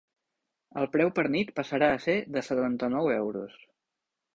El 0.83 0.89
preu 0.95 1.11
per 1.21 1.27
nit 1.37 1.53
passarà 1.61 1.93
a 1.99 2.03
ser 2.09 2.19
de 2.39 2.47
setanta-nou 2.51 3.15
euros. 3.23 3.67